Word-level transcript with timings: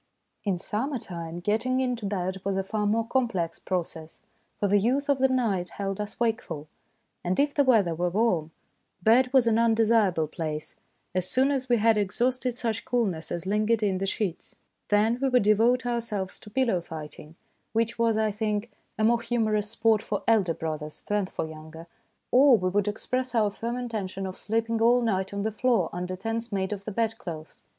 In 0.45 0.57
summer 0.57 0.97
time 0.97 1.41
getting 1.41 1.79
into 1.79 2.07
bed 2.07 2.41
was 2.43 2.57
a 2.57 2.63
far 2.63 2.87
more 2.87 3.05
complex 3.05 3.59
process, 3.59 4.23
for 4.59 4.67
the 4.67 4.79
youth 4.79 5.09
of 5.09 5.19
the 5.19 5.27
night 5.27 5.69
held 5.69 6.01
us 6.01 6.19
wakeful; 6.19 6.67
and 7.23 7.39
if 7.39 7.53
the 7.53 7.63
weather 7.63 7.93
were 7.93 8.09
warm, 8.09 8.49
bed 9.03 9.31
was 9.31 9.45
an 9.45 9.59
undesirable 9.59 10.27
place 10.27 10.73
as 11.13 11.29
soon 11.29 11.51
as 11.51 11.69
we 11.69 11.77
had 11.77 11.99
exhausted 11.99 12.57
such 12.57 12.83
coolness 12.83 13.31
as 13.31 13.45
lingered 13.45 13.83
in 13.83 13.99
the 13.99 14.07
sheets. 14.07 14.55
Then 14.87 15.19
we 15.21 15.29
would 15.29 15.43
devote 15.43 15.85
ourselves 15.85 16.39
to 16.39 16.49
pillow 16.49 16.81
fighting, 16.81 17.35
which 17.71 17.99
was, 17.99 18.17
I 18.17 18.31
think, 18.31 18.71
a 18.97 19.03
more 19.03 19.21
humorous 19.21 19.69
sport 19.69 20.01
for 20.01 20.23
elder 20.27 20.55
brothers 20.55 21.03
than 21.03 21.27
for 21.27 21.45
younger, 21.45 21.85
or 22.31 22.57
we 22.57 22.69
would 22.69 22.87
express 22.87 23.35
our 23.35 23.51
firm 23.51 23.77
intention 23.77 24.25
of 24.25 24.39
sleep 24.39 24.67
ing 24.67 24.81
all 24.81 25.03
night 25.03 25.31
on 25.31 25.43
the 25.43 25.51
floor 25.51 25.91
under 25.93 26.15
tents 26.15 26.51
made 26.51 26.73
of 26.73 26.85
the 26.85 26.91
bedclothes. 26.91 27.61